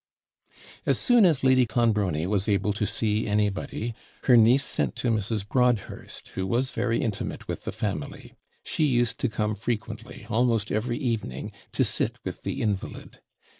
[0.87, 3.93] As soon as Lady Clonbrony was able to see anybody,
[4.23, 5.47] her niece sent to Mrs.
[5.47, 8.33] Broadhurst, who was very intimate with the family;
[8.63, 13.19] she used to come frequently, almost every evening, to sit with the invalid.